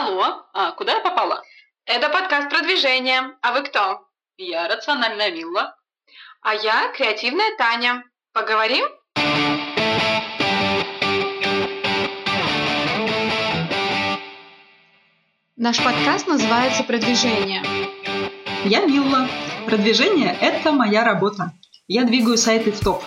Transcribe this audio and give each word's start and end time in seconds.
Алло, 0.00 0.46
а 0.52 0.70
куда 0.70 0.92
я 0.92 1.00
попала? 1.00 1.42
Это 1.84 2.08
подкаст 2.08 2.48
продвижения. 2.50 3.36
А 3.42 3.52
вы 3.52 3.64
кто? 3.64 4.06
Я 4.36 4.68
рациональная 4.68 5.32
Милла. 5.32 5.74
А 6.40 6.54
я 6.54 6.92
креативная 6.92 7.56
Таня. 7.58 8.04
Поговорим? 8.32 8.86
Наш 15.56 15.82
подкаст 15.82 16.28
называется 16.28 16.84
«Продвижение». 16.84 17.64
Я 18.66 18.86
Милла. 18.86 19.26
Продвижение– 19.66 20.38
это 20.40 20.70
моя 20.70 21.02
работа. 21.02 21.50
Я 21.88 22.04
двигаю 22.04 22.38
сайты 22.38 22.70
в 22.70 22.78
топ. 22.78 23.02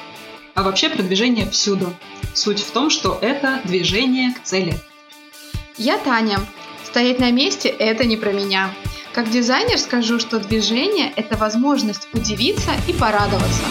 А 0.55 0.63
вообще 0.63 0.89
продвижение 0.89 1.49
всюду. 1.51 1.93
Суть 2.35 2.59
в 2.59 2.73
том, 2.73 2.89
что 2.89 3.17
это 3.21 3.61
движение 3.63 4.33
к 4.33 4.43
цели. 4.43 4.73
Я 5.77 5.97
Таня. 5.97 6.39
Стоять 6.91 7.19
на 7.19 7.31
месте– 7.31 7.69
это 7.79 8.03
не 8.03 8.17
про 8.17 8.33
меня. 8.33 8.75
Как 9.13 9.31
дизайнер 9.31 9.77
скажу, 9.77 10.19
что 10.19 10.41
движение– 10.41 11.13
это 11.15 11.37
возможность 11.37 12.09
удивиться 12.13 12.71
и 12.85 12.91
порадоваться. 12.91 13.63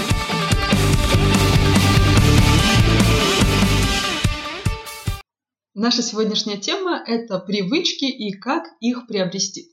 Наша 5.75 6.01
сегодняшняя 6.01 6.57
тема– 6.57 6.99
это 7.07 7.39
привычки 7.41 8.07
и 8.07 8.33
как 8.33 8.65
их 8.81 9.07
приобрести. 9.07 9.67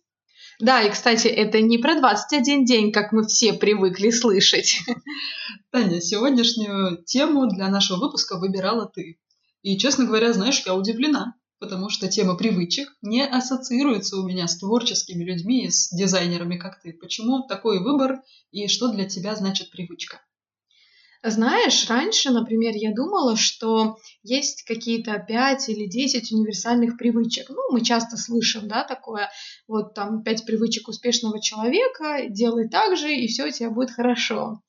Да, 0.60 0.82
и, 0.82 0.92
кстати, 0.92 1.28
это 1.28 1.62
не 1.62 1.78
про 1.78 1.96
21 1.96 2.66
день, 2.66 2.92
как 2.92 3.14
мы 3.14 3.26
все 3.28 3.54
привыкли 3.54 4.10
слышать. 4.10 4.82
Таня, 5.72 6.02
сегодняшнюю 6.02 7.02
тему 7.06 7.48
для 7.48 7.70
нашего 7.70 7.98
выпуска 7.98 8.38
выбирала 8.38 8.92
ты. 8.94 9.22
И, 9.62 9.78
честно 9.78 10.04
говоря, 10.04 10.34
знаешь, 10.34 10.62
я 10.66 10.76
удивлена 10.76 11.36
потому 11.60 11.90
что 11.90 12.08
тема 12.08 12.36
привычек 12.36 12.96
не 13.02 13.26
ассоциируется 13.26 14.18
у 14.18 14.28
меня 14.28 14.48
с 14.48 14.58
творческими 14.58 15.24
людьми 15.24 15.70
с 15.70 15.90
дизайнерами, 15.90 16.58
как 16.58 16.82
ты. 16.82 16.94
Почему 16.94 17.44
такой 17.48 17.80
выбор 17.80 18.22
и 18.52 18.68
что 18.68 18.90
для 18.90 19.06
тебя 19.06 19.36
значит 19.36 19.72
привычка? 19.72 20.22
Знаешь, 21.24 21.90
раньше, 21.90 22.30
например, 22.30 22.74
я 22.76 22.94
думала, 22.94 23.36
что 23.36 23.98
есть 24.22 24.64
какие-то 24.64 25.18
5 25.18 25.70
или 25.70 25.88
10 25.88 26.32
универсальных 26.32 26.96
привычек. 26.96 27.50
Ну, 27.50 27.58
мы 27.72 27.84
часто 27.84 28.18
слышим, 28.18 28.68
да, 28.68 28.84
такое, 28.84 29.30
вот 29.68 29.96
там 29.96 30.22
5 30.24 30.46
привычек 30.46 30.88
успешного 30.88 31.42
человека, 31.42 32.28
делай 32.30 32.70
так 32.70 32.98
же, 32.98 33.12
и 33.12 33.28
все 33.28 33.48
у 33.48 33.52
тебя 33.52 33.72
будет 33.72 33.92
хорошо. 33.92 34.62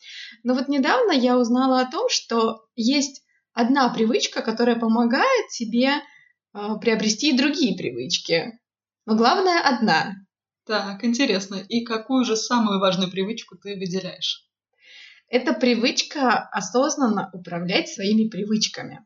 Но 0.42 0.54
вот 0.54 0.68
недавно 0.68 1.12
я 1.12 1.38
узнала 1.38 1.80
о 1.80 1.90
том, 1.90 2.08
что 2.08 2.62
есть 2.74 3.22
одна 3.52 3.88
привычка, 3.90 4.40
которая 4.40 4.76
помогает 4.76 5.48
тебе 5.50 6.00
приобрести 6.80 7.30
и 7.30 7.36
другие 7.36 7.76
привычки. 7.76 8.58
Но 9.06 9.16
главное 9.16 9.60
одна. 9.60 10.14
Так, 10.66 11.04
интересно. 11.04 11.56
И 11.56 11.84
какую 11.84 12.24
же 12.24 12.36
самую 12.36 12.78
важную 12.78 13.10
привычку 13.10 13.56
ты 13.56 13.74
выделяешь? 13.74 14.46
Это 15.28 15.52
привычка 15.52 16.38
осознанно 16.52 17.30
управлять 17.32 17.88
своими 17.88 18.28
привычками. 18.28 19.04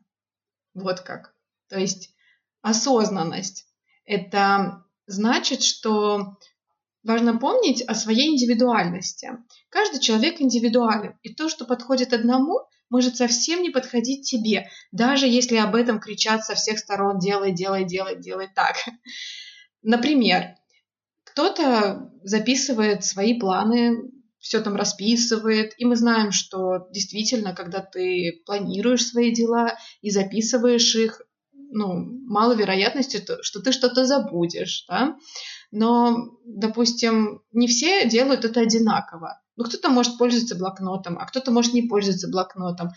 Вот 0.73 1.01
как. 1.01 1.35
То 1.69 1.79
есть 1.79 2.13
осознанность. 2.61 3.65
Это 4.05 4.83
значит, 5.05 5.63
что 5.63 6.37
важно 7.03 7.37
помнить 7.37 7.81
о 7.81 7.93
своей 7.93 8.29
индивидуальности. 8.29 9.31
Каждый 9.69 9.99
человек 9.99 10.41
индивидуален, 10.41 11.17
и 11.21 11.33
то, 11.33 11.49
что 11.49 11.65
подходит 11.65 12.13
одному, 12.13 12.61
может 12.93 13.17
совсем 13.17 13.63
не 13.63 13.71
подходить 13.71 14.29
тебе, 14.29 14.69
даже 14.91 15.27
если 15.27 15.55
об 15.55 15.73
этом 15.73 15.99
кричат 15.99 16.45
со 16.45 16.53
всех 16.53 16.77
сторон 16.77 17.17
«делай, 17.17 17.51
делай, 17.51 17.85
делай, 17.85 18.21
делай 18.21 18.47
так». 18.53 18.75
Например, 19.81 20.55
кто-то 21.23 22.11
записывает 22.21 23.03
свои 23.03 23.39
планы, 23.39 24.11
все 24.37 24.61
там 24.61 24.75
расписывает, 24.75 25.73
и 25.79 25.85
мы 25.85 25.95
знаем, 25.95 26.31
что 26.31 26.87
действительно, 26.91 27.55
когда 27.55 27.79
ты 27.79 28.43
планируешь 28.45 29.07
свои 29.07 29.33
дела 29.33 29.75
и 30.01 30.11
записываешь 30.11 30.95
их, 30.95 31.19
ну, 31.51 31.95
мало 32.27 32.53
вероятности, 32.53 33.25
что 33.41 33.59
ты 33.59 33.71
что-то 33.71 34.05
забудешь, 34.05 34.85
да? 34.87 35.17
Но, 35.71 36.37
допустим, 36.45 37.41
не 37.53 37.65
все 37.67 38.07
делают 38.07 38.45
это 38.45 38.59
одинаково. 38.59 39.41
Ну, 39.55 39.63
кто-то 39.65 39.89
может 39.89 40.17
пользоваться 40.17 40.55
блокнотом, 40.55 41.17
а 41.19 41.25
кто-то 41.25 41.51
может 41.51 41.73
не 41.73 41.83
пользоваться 41.83 42.27
блокнотом. 42.27 42.91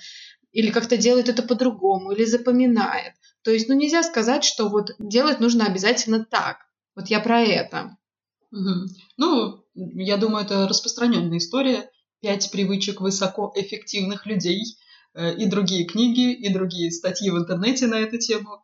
Или 0.52 0.70
как-то 0.70 0.96
делает 0.96 1.28
это 1.28 1.42
по-другому, 1.42 2.12
или 2.12 2.24
запоминает. 2.24 3.12
То 3.42 3.50
есть, 3.50 3.68
ну, 3.68 3.74
нельзя 3.74 4.02
сказать, 4.02 4.44
что 4.44 4.68
вот 4.68 4.92
делать 4.98 5.40
нужно 5.40 5.66
обязательно 5.66 6.24
так. 6.24 6.58
Вот 6.94 7.08
я 7.08 7.20
про 7.20 7.40
это. 7.40 7.96
Угу. 8.52 8.88
Ну, 9.18 9.64
я 9.74 10.16
думаю, 10.16 10.44
это 10.44 10.66
распространенная 10.66 11.38
история. 11.38 11.90
Пять 12.20 12.50
привычек 12.50 13.02
высокоэффективных 13.02 14.24
людей 14.24 14.62
э, 15.14 15.36
и 15.36 15.44
другие 15.46 15.84
книги, 15.84 16.32
и 16.32 16.52
другие 16.52 16.90
статьи 16.90 17.30
в 17.30 17.36
интернете 17.36 17.86
на 17.86 17.96
эту 17.96 18.16
тему. 18.16 18.62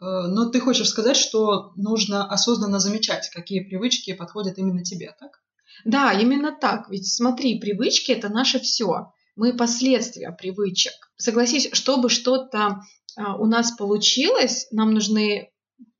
Э, 0.00 0.28
но 0.28 0.46
ты 0.46 0.60
хочешь 0.60 0.88
сказать, 0.88 1.16
что 1.16 1.72
нужно 1.76 2.26
осознанно 2.26 2.80
замечать, 2.80 3.28
какие 3.30 3.60
привычки 3.60 4.14
подходят 4.14 4.56
именно 4.56 4.82
тебе, 4.82 5.14
так? 5.20 5.42
Да, 5.84 6.12
именно 6.12 6.52
так. 6.52 6.88
Ведь 6.90 7.12
смотри, 7.12 7.58
привычки 7.60 8.12
это 8.12 8.28
наше 8.28 8.58
все. 8.60 9.12
Мы 9.36 9.56
последствия 9.56 10.32
привычек. 10.32 10.92
Согласись, 11.16 11.68
чтобы 11.72 12.10
что-то 12.10 12.80
а, 13.16 13.36
у 13.36 13.46
нас 13.46 13.72
получилось, 13.72 14.66
нам 14.70 14.92
нужны 14.92 15.50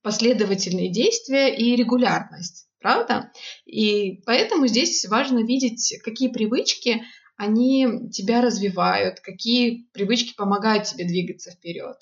последовательные 0.02 0.90
действия 0.90 1.54
и 1.54 1.76
регулярность. 1.76 2.66
Правда? 2.80 3.32
И 3.66 4.22
поэтому 4.24 4.66
здесь 4.68 5.04
важно 5.06 5.40
видеть, 5.40 5.98
какие 6.04 6.28
привычки 6.28 7.02
они 7.36 8.10
тебя 8.10 8.40
развивают, 8.40 9.20
какие 9.20 9.88
привычки 9.92 10.34
помогают 10.36 10.84
тебе 10.84 11.06
двигаться 11.06 11.50
вперед. 11.50 11.96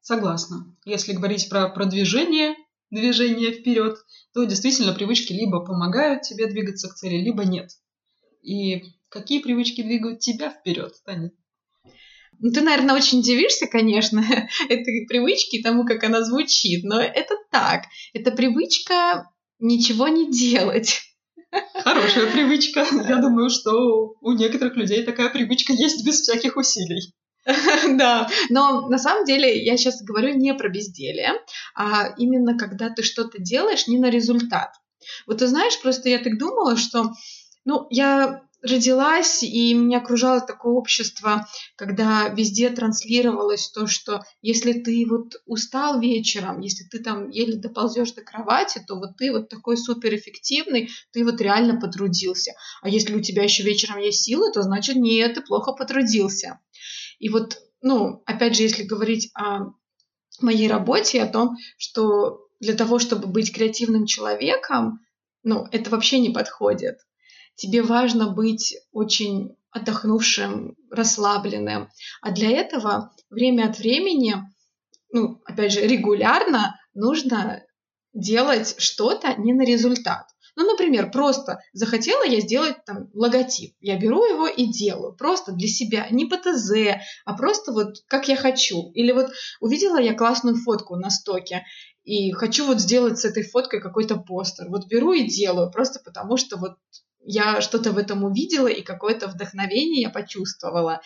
Согласна. 0.00 0.74
Если 0.84 1.12
говорить 1.12 1.48
про 1.48 1.68
продвижение, 1.68 2.54
движение 2.90 3.52
вперед, 3.52 3.96
то 4.34 4.44
действительно 4.44 4.92
привычки 4.92 5.32
либо 5.32 5.64
помогают 5.64 6.22
тебе 6.22 6.46
двигаться 6.46 6.88
к 6.88 6.94
цели, 6.94 7.16
либо 7.16 7.44
нет. 7.44 7.70
И 8.42 8.82
какие 9.08 9.40
привычки 9.40 9.82
двигают 9.82 10.20
тебя 10.20 10.50
вперед, 10.50 10.92
Таня? 11.04 11.32
Ну, 12.40 12.52
ты, 12.52 12.60
наверное, 12.60 12.94
очень 12.94 13.18
удивишься, 13.18 13.66
конечно, 13.66 14.20
этой 14.68 15.06
привычке 15.08 15.60
тому, 15.62 15.84
как 15.84 16.04
она 16.04 16.22
звучит, 16.22 16.84
но 16.84 17.00
это 17.00 17.34
так. 17.50 17.84
Это 18.12 18.30
привычка 18.30 19.28
ничего 19.58 20.08
не 20.08 20.30
делать. 20.30 21.00
Хорошая 21.82 22.30
привычка. 22.30 22.86
Я 23.08 23.16
думаю, 23.16 23.50
что 23.50 24.14
у 24.20 24.32
некоторых 24.32 24.76
людей 24.76 25.02
такая 25.02 25.30
привычка 25.30 25.72
есть 25.72 26.06
без 26.06 26.20
всяких 26.20 26.56
усилий. 26.56 27.12
Да, 27.98 28.28
но 28.50 28.88
на 28.88 28.98
самом 28.98 29.24
деле 29.24 29.64
я 29.64 29.76
сейчас 29.76 30.02
говорю 30.02 30.34
не 30.36 30.54
про 30.54 30.68
безделие, 30.68 31.32
а 31.74 32.08
именно 32.18 32.56
когда 32.58 32.90
ты 32.90 33.02
что-то 33.02 33.40
делаешь 33.40 33.86
не 33.86 33.98
на 33.98 34.10
результат. 34.10 34.72
Вот 35.26 35.38
ты 35.38 35.46
знаешь, 35.46 35.80
просто 35.80 36.08
я 36.10 36.18
так 36.18 36.38
думала, 36.38 36.76
что, 36.76 37.12
ну, 37.64 37.86
я 37.90 38.42
родилась, 38.60 39.44
и 39.44 39.72
меня 39.72 39.98
окружало 39.98 40.40
такое 40.40 40.72
общество, 40.74 41.46
когда 41.76 42.28
везде 42.28 42.70
транслировалось 42.70 43.70
то, 43.70 43.86
что 43.86 44.24
если 44.42 44.72
ты 44.72 45.06
вот 45.08 45.34
устал 45.46 46.00
вечером, 46.00 46.60
если 46.60 46.82
ты 46.84 46.98
там 46.98 47.30
еле 47.30 47.56
доползешь 47.56 48.10
до 48.12 48.22
кровати, 48.22 48.82
то 48.86 48.96
вот 48.96 49.16
ты 49.16 49.30
вот 49.30 49.48
такой 49.48 49.76
суперэффективный, 49.76 50.90
ты 51.12 51.24
вот 51.24 51.40
реально 51.40 51.80
потрудился. 51.80 52.52
А 52.82 52.88
если 52.88 53.14
у 53.14 53.20
тебя 53.20 53.44
еще 53.44 53.62
вечером 53.62 53.98
есть 53.98 54.24
силы, 54.24 54.50
то 54.52 54.62
значит 54.62 54.96
нет, 54.96 55.34
ты 55.34 55.40
плохо 55.40 55.72
потрудился. 55.72 56.58
И 57.18 57.28
вот, 57.28 57.58
ну, 57.82 58.22
опять 58.26 58.56
же, 58.56 58.62
если 58.62 58.82
говорить 58.82 59.30
о 59.34 59.72
моей 60.40 60.68
работе, 60.68 61.22
о 61.22 61.28
том, 61.28 61.56
что 61.76 62.48
для 62.60 62.74
того, 62.74 62.98
чтобы 62.98 63.26
быть 63.26 63.52
креативным 63.52 64.06
человеком, 64.06 65.00
ну, 65.42 65.66
это 65.70 65.90
вообще 65.90 66.20
не 66.20 66.30
подходит. 66.30 66.98
Тебе 67.54 67.82
важно 67.82 68.30
быть 68.30 68.76
очень 68.92 69.56
отдохнувшим, 69.70 70.76
расслабленным. 70.90 71.88
А 72.20 72.30
для 72.30 72.50
этого 72.50 73.12
время 73.30 73.68
от 73.68 73.78
времени, 73.78 74.36
ну, 75.12 75.40
опять 75.44 75.72
же, 75.72 75.86
регулярно 75.86 76.78
нужно 76.94 77.62
делать 78.12 78.74
что-то 78.78 79.34
не 79.34 79.52
на 79.52 79.64
результат. 79.64 80.26
Ну, 80.58 80.64
например, 80.72 81.12
просто 81.12 81.60
захотела 81.72 82.24
я 82.24 82.40
сделать 82.40 82.84
там 82.84 83.10
логотип. 83.14 83.76
Я 83.78 83.96
беру 83.96 84.24
его 84.24 84.48
и 84.48 84.66
делаю. 84.66 85.14
Просто 85.14 85.52
для 85.52 85.68
себя. 85.68 86.08
Не 86.10 86.26
по 86.26 86.36
ТЗ, 86.36 86.98
а 87.24 87.36
просто 87.36 87.70
вот 87.70 88.02
как 88.08 88.26
я 88.26 88.34
хочу. 88.34 88.90
Или 88.90 89.12
вот 89.12 89.30
увидела 89.60 90.00
я 90.00 90.14
классную 90.14 90.56
фотку 90.56 90.96
на 90.96 91.10
стоке 91.10 91.62
и 92.02 92.32
хочу 92.32 92.66
вот 92.66 92.80
сделать 92.80 93.20
с 93.20 93.24
этой 93.24 93.44
фоткой 93.44 93.80
какой-то 93.80 94.16
постер. 94.16 94.68
Вот 94.68 94.88
беру 94.88 95.12
и 95.12 95.28
делаю. 95.28 95.70
Просто 95.70 96.00
потому 96.04 96.36
что 96.36 96.56
вот 96.56 96.72
я 97.20 97.60
что-то 97.60 97.92
в 97.92 97.96
этом 97.96 98.24
увидела 98.24 98.66
и 98.66 98.82
какое-то 98.82 99.28
вдохновение 99.28 100.02
я 100.02 100.10
почувствовала. 100.10 101.02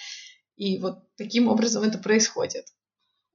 И 0.56 0.78
вот 0.78 1.00
таким 1.18 1.48
образом 1.48 1.82
это 1.82 1.98
происходит. 1.98 2.64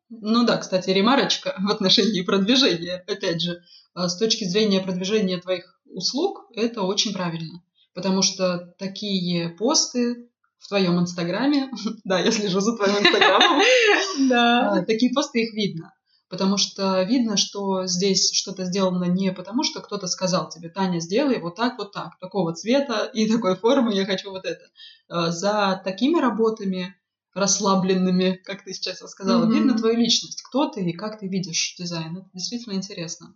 Ну 0.09 0.45
да, 0.45 0.57
кстати, 0.57 0.89
ремарочка 0.89 1.55
в 1.59 1.69
отношении 1.69 2.21
продвижения. 2.21 3.03
Опять 3.07 3.41
же, 3.41 3.61
а, 3.93 4.07
с 4.07 4.17
точки 4.17 4.45
зрения 4.45 4.79
продвижения 4.79 5.37
твоих 5.37 5.79
услуг, 5.85 6.45
это 6.55 6.83
очень 6.83 7.13
правильно. 7.13 7.61
Потому 7.93 8.21
что 8.21 8.73
такие 8.77 9.49
посты 9.49 10.29
в 10.59 10.67
твоем 10.67 10.99
инстаграме, 10.99 11.69
да, 12.03 12.19
я 12.19 12.31
слежу 12.31 12.59
за 12.59 12.75
твоим 12.75 12.97
инстаграмом, 12.97 13.61
Да. 14.29 14.83
такие 14.87 15.11
посты 15.13 15.43
их 15.43 15.53
видно. 15.53 15.93
Потому 16.29 16.57
что 16.57 17.01
видно, 17.03 17.37
что 17.37 17.85
здесь 17.85 18.31
что-то 18.33 18.65
сделано 18.65 19.05
не 19.05 19.31
потому, 19.31 19.63
что 19.63 19.79
кто-то 19.79 20.07
сказал 20.07 20.49
тебе, 20.49 20.67
Таня, 20.69 20.99
сделай 20.99 21.39
вот 21.39 21.55
так, 21.55 21.77
вот 21.77 21.93
так, 21.93 22.19
такого 22.19 22.53
цвета 22.53 23.05
и 23.13 23.27
такой 23.31 23.55
формы, 23.55 23.93
я 23.93 24.05
хочу 24.05 24.31
вот 24.31 24.45
это. 24.45 24.63
А, 25.09 25.31
За 25.31 25.81
такими 25.83 26.19
работами 26.19 26.95
расслабленными, 27.37 28.41
как 28.43 28.63
ты 28.63 28.73
сейчас 28.73 28.99
сказала, 29.09 29.45
Мгм. 29.45 29.53
видно 29.53 29.77
твою 29.77 29.97
личность, 29.97 30.41
кто 30.41 30.69
ты 30.69 30.81
и 30.81 30.93
как 30.93 31.19
ты 31.19 31.27
видишь 31.27 31.75
дизайн. 31.77 32.17
Это 32.17 32.29
действительно 32.33 32.73
интересно. 32.73 33.35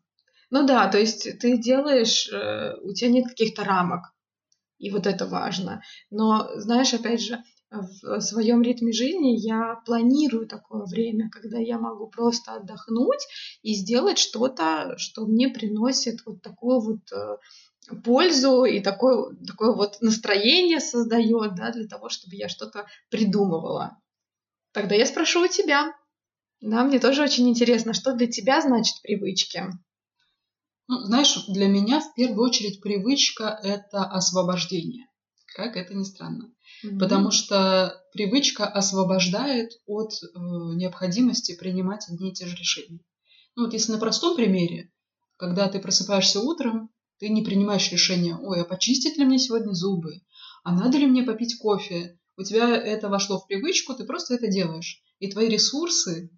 Ну 0.49 0.65
да, 0.65 0.87
то 0.89 0.99
есть 0.99 1.39
ты 1.39 1.57
делаешь, 1.57 2.29
э, 2.31 2.75
у 2.81 2.93
тебя 2.93 3.09
нет 3.09 3.27
каких-то 3.27 3.63
рамок, 3.63 4.13
и 4.79 4.89
вот 4.91 5.07
это 5.07 5.25
важно. 5.25 5.81
Но, 6.09 6.49
знаешь, 6.55 6.93
опять 6.93 7.21
же, 7.21 7.41
в 7.71 8.19
своем 8.19 8.61
ритме 8.61 8.91
жизни 8.91 9.37
я 9.37 9.81
планирую 9.85 10.45
такое 10.45 10.85
время, 10.85 11.29
когда 11.29 11.57
я 11.57 11.77
могу 11.79 12.07
просто 12.07 12.55
отдохнуть 12.55 13.25
и 13.61 13.73
сделать 13.73 14.17
что-то, 14.17 14.95
что 14.97 15.25
мне 15.25 15.47
приносит 15.47 16.25
вот 16.25 16.41
такую 16.41 16.81
вот 16.81 17.11
э, 17.13 17.37
пользу 18.03 18.65
и 18.65 18.79
такое, 18.79 19.35
такое 19.47 19.73
вот 19.73 20.01
настроение 20.01 20.79
создает, 20.79 21.55
да, 21.55 21.71
для 21.71 21.87
того, 21.87 22.09
чтобы 22.09 22.35
я 22.35 22.49
что-то 22.49 22.87
придумывала. 23.09 23.97
Тогда 24.73 24.95
я 24.95 25.05
спрошу 25.05 25.43
у 25.43 25.47
тебя. 25.47 25.93
Да, 26.61 26.83
мне 26.83 26.99
тоже 26.99 27.23
очень 27.23 27.49
интересно, 27.49 27.93
что 27.93 28.13
для 28.13 28.27
тебя 28.27 28.61
значит 28.61 29.01
привычки. 29.01 29.63
Ну, 30.87 30.99
знаешь, 31.05 31.45
для 31.47 31.67
меня 31.67 32.01
в 32.01 32.13
первую 32.13 32.47
очередь 32.47 32.81
привычка– 32.81 33.59
это 33.63 34.03
освобождение. 34.03 35.07
Как 35.55 35.75
это 35.75 35.93
ни 35.93 36.03
странно. 36.03 36.53
Потому 36.99 37.31
что 37.31 38.01
привычка 38.13 38.65
освобождает 38.65 39.71
от 39.85 40.11
э, 40.13 40.27
необходимости 40.35 41.55
принимать 41.55 42.07
одни 42.09 42.29
и 42.29 42.33
те 42.33 42.45
же 42.45 42.55
решения. 42.55 42.99
Ну 43.55 43.65
вот 43.65 43.73
если 43.73 43.91
на 43.91 43.97
простом 43.97 44.35
примере, 44.35 44.91
когда 45.37 45.67
ты 45.67 45.79
просыпаешься 45.79 46.39
утром, 46.39 46.90
ты 47.21 47.29
не 47.29 47.43
принимаешь 47.43 47.91
решения, 47.91 48.35
ой, 48.35 48.61
а 48.61 48.65
почистить 48.65 49.17
ли 49.17 49.25
мне 49.25 49.37
сегодня 49.37 49.73
зубы, 49.73 50.23
а 50.63 50.73
надо 50.73 50.97
ли 50.97 51.05
мне 51.05 51.21
попить 51.21 51.55
кофе. 51.59 52.17
У 52.35 52.41
тебя 52.41 52.75
это 52.75 53.09
вошло 53.09 53.37
в 53.37 53.45
привычку, 53.45 53.93
ты 53.93 54.05
просто 54.05 54.33
это 54.33 54.47
делаешь. 54.47 55.03
И 55.19 55.29
твои 55.29 55.47
ресурсы, 55.47 56.31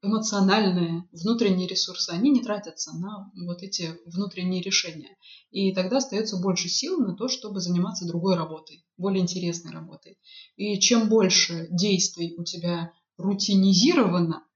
эмоциональные, 0.00 1.06
внутренние 1.12 1.68
ресурсы, 1.68 2.08
они 2.08 2.30
не 2.30 2.40
тратятся 2.40 2.96
на 2.96 3.30
вот 3.44 3.62
эти 3.62 3.94
внутренние 4.06 4.62
решения. 4.62 5.18
И 5.50 5.74
тогда 5.74 5.98
остается 5.98 6.38
больше 6.38 6.70
сил 6.70 6.98
на 6.98 7.14
то, 7.14 7.28
чтобы 7.28 7.60
заниматься 7.60 8.06
другой 8.06 8.36
работой, 8.36 8.86
более 8.96 9.20
интересной 9.20 9.72
работой. 9.72 10.18
И 10.56 10.80
чем 10.80 11.10
больше 11.10 11.68
действий 11.70 12.34
у 12.38 12.44
тебя 12.44 12.90
рутинизировано, 13.18 14.46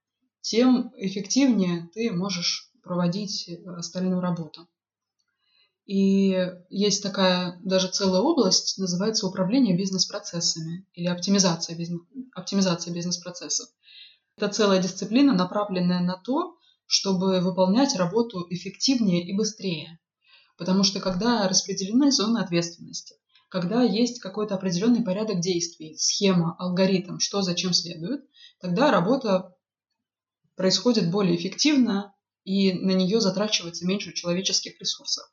тем 0.41 0.91
эффективнее 0.97 1.87
ты 1.93 2.11
можешь 2.11 2.71
проводить 2.81 3.47
остальную 3.77 4.21
работу. 4.21 4.67
И 5.85 6.35
есть 6.69 7.03
такая 7.03 7.59
даже 7.63 7.89
целая 7.89 8.21
область, 8.21 8.77
называется 8.79 9.27
управление 9.27 9.77
бизнес-процессами 9.77 10.87
или 10.93 11.07
оптимизация, 11.07 11.77
бизнес, 11.77 12.01
оптимизация 12.33 12.91
бизнес-процессов. 12.91 13.69
Это 14.35 14.49
целая 14.49 14.81
дисциплина, 14.81 15.33
направленная 15.33 15.99
на 15.99 16.17
то, 16.17 16.57
чтобы 16.87 17.39
выполнять 17.39 17.95
работу 17.95 18.47
эффективнее 18.49 19.27
и 19.27 19.35
быстрее. 19.35 19.99
Потому 20.57 20.83
что 20.83 20.99
когда 20.99 21.47
распределены 21.47 22.11
зоны 22.11 22.39
ответственности, 22.39 23.15
когда 23.49 23.83
есть 23.83 24.19
какой-то 24.19 24.55
определенный 24.55 25.03
порядок 25.03 25.39
действий, 25.39 25.95
схема, 25.97 26.55
алгоритм, 26.57 27.19
что 27.19 27.43
зачем 27.43 27.73
следует, 27.73 28.25
тогда 28.59 28.91
работа 28.91 29.55
происходит 30.55 31.11
более 31.11 31.35
эффективно 31.35 32.15
и 32.43 32.73
на 32.73 32.91
нее 32.91 33.21
затрачивается 33.21 33.85
меньше 33.85 34.13
человеческих 34.13 34.79
ресурсов. 34.79 35.25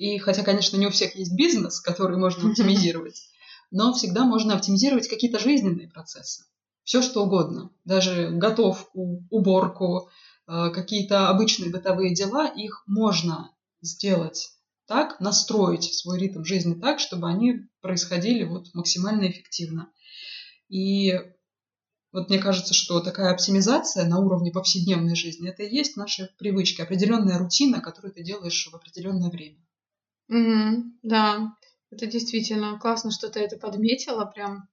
И 0.00 0.16
хотя, 0.16 0.42
конечно, 0.42 0.78
не 0.78 0.86
у 0.86 0.90
всех 0.90 1.14
есть 1.14 1.34
бизнес, 1.34 1.78
который 1.78 2.16
можно 2.16 2.48
оптимизировать, 2.48 3.28
но 3.70 3.92
всегда 3.92 4.24
можно 4.24 4.54
оптимизировать 4.54 5.08
какие-то 5.08 5.38
жизненные 5.38 5.88
процессы. 5.88 6.44
Все 6.84 7.02
что 7.02 7.22
угодно. 7.22 7.70
Даже 7.84 8.30
готовку, 8.30 9.26
уборку, 9.28 10.08
э, 10.48 10.70
какие-то 10.70 11.28
обычные 11.28 11.70
бытовые 11.70 12.14
дела, 12.14 12.46
их 12.46 12.82
можно 12.86 13.54
сделать 13.82 14.52
так, 14.86 15.20
настроить 15.20 15.92
свой 15.92 16.18
ритм 16.18 16.44
жизни 16.44 16.80
так, 16.80 16.98
чтобы 16.98 17.28
они 17.28 17.68
происходили 17.82 18.44
вот 18.44 18.72
максимально 18.72 19.28
эффективно. 19.28 19.92
И 20.70 21.12
вот 22.10 22.30
мне 22.30 22.38
кажется, 22.38 22.72
что 22.72 23.00
такая 23.00 23.34
оптимизация 23.34 24.06
на 24.06 24.18
уровне 24.18 24.50
повседневной 24.50 25.14
жизни, 25.14 25.50
это 25.50 25.62
и 25.62 25.76
есть 25.76 25.98
наши 25.98 26.30
привычки, 26.38 26.80
определенная 26.80 27.36
рутина, 27.36 27.82
которую 27.82 28.14
ты 28.14 28.24
делаешь 28.24 28.66
в 28.72 28.74
определенное 28.74 29.28
время. 29.28 29.58
Мгм. 30.30 30.96
да, 31.02 31.56
это 31.90 32.06
действительно 32.06 32.78
классно, 32.78 33.10
что 33.10 33.28
ты 33.28 33.40
это 33.40 33.56
подметила. 33.56 34.24
Прям 34.24 34.68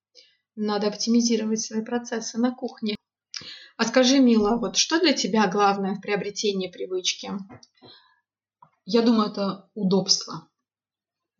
надо 0.55 0.87
оптимизировать 0.87 1.59
свои 1.61 1.83
процессы 1.83 2.37
на 2.37 2.53
кухне. 2.53 2.95
А 3.75 3.85
скажи, 3.85 4.19
Мила, 4.19 4.57
вот 4.57 4.77
что 4.77 4.99
для 4.99 5.13
тебя 5.13 5.47
главное 5.47 5.95
в 5.95 6.01
приобретении 6.01 6.69
привычки? 6.69 7.31
Я 8.85 9.01
думаю, 9.01 9.31
это 9.31 9.67
удобство. 9.73 10.47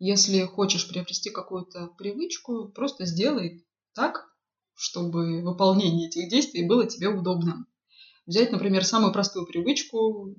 Если 0.00 0.42
хочешь 0.42 0.88
приобрести 0.88 1.30
какую-то 1.30 1.86
привычку, 1.96 2.68
просто 2.70 3.06
сделай 3.06 3.64
так, 3.94 4.26
чтобы 4.74 5.42
выполнение 5.42 6.08
этих 6.08 6.28
действий 6.28 6.66
было 6.66 6.86
тебе 6.88 7.08
удобным. 7.08 7.68
Взять, 8.26 8.50
например, 8.50 8.84
самую 8.84 9.12
простую 9.12 9.46
привычку, 9.46 10.34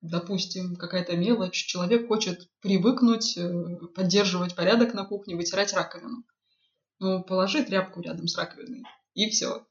допустим, 0.00 0.76
какая-то 0.76 1.16
мелочь. 1.16 1.66
Человек 1.66 2.08
хочет 2.08 2.48
привыкнуть 2.60 3.36
э, 3.36 3.76
поддерживать 3.94 4.54
порядок 4.54 4.94
на 4.94 5.04
кухне, 5.04 5.36
вытирать 5.36 5.72
раковину. 5.72 6.24
Ну, 6.98 7.22
положи 7.22 7.64
тряпку 7.64 8.00
рядом 8.00 8.28
с 8.28 8.36
раковиной, 8.36 8.84
и 9.14 9.30
все. 9.30 9.66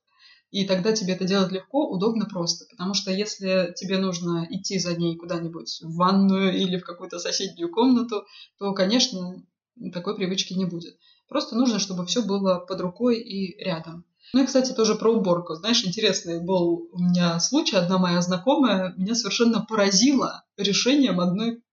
И 0.51 0.65
тогда 0.65 0.93
тебе 0.93 1.13
это 1.13 1.25
делать 1.25 1.51
легко, 1.51 1.87
удобно, 1.87 2.25
просто. 2.25 2.65
Потому 2.71 2.95
что 2.95 3.11
если 3.11 3.71
тебе 3.75 3.99
нужно 3.99 4.47
идти 4.49 4.79
за 4.79 4.95
ней 4.95 5.15
куда-нибудь 5.15 5.81
в 5.83 5.95
ванную 5.95 6.57
или 6.57 6.77
в 6.77 6.83
какую-то 6.83 7.19
соседнюю 7.19 7.71
комнату, 7.71 8.25
то, 8.57 8.73
конечно, 8.73 9.45
такой 9.93 10.15
привычки 10.15 10.53
не 10.53 10.65
будет. 10.65 10.97
Просто 11.27 11.55
нужно, 11.55 11.77
чтобы 11.77 12.05
все 12.07 12.23
было 12.23 12.59
под 12.59 12.81
рукой 12.81 13.19
и 13.19 13.63
рядом. 13.63 14.05
Ну 14.33 14.43
и, 14.43 14.45
кстати, 14.45 14.71
тоже 14.73 14.95
про 14.95 15.11
уборку. 15.11 15.55
Знаешь, 15.55 15.83
интересный 15.83 16.39
был 16.39 16.87
у 16.91 16.99
меня 16.99 17.39
случай. 17.39 17.75
Одна 17.75 17.97
моя 17.97 18.21
знакомая 18.21 18.93
меня 18.95 19.15
совершенно 19.15 19.61
поразила 19.61 20.43
решением 20.57 21.19
одной 21.19 21.63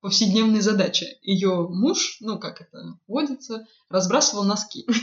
повседневной 0.00 0.60
задачи. 0.60 1.06
Ее 1.22 1.68
муж, 1.68 2.18
ну 2.20 2.38
как 2.38 2.60
это 2.60 2.98
водится, 3.06 3.66
разбрасывал 3.88 4.44
носки. 4.44 4.86